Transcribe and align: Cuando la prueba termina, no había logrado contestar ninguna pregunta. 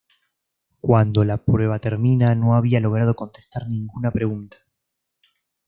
Cuando 0.79 1.23
la 1.23 1.37
prueba 1.37 1.77
termina, 1.77 2.33
no 2.33 2.55
había 2.55 2.79
logrado 2.79 3.13
contestar 3.13 3.67
ninguna 3.69 4.09
pregunta. 4.09 4.57